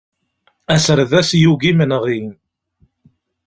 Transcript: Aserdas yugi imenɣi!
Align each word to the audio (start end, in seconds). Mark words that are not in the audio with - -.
Aserdas 0.73 1.29
yugi 1.41 1.69
imenɣi! 1.69 2.19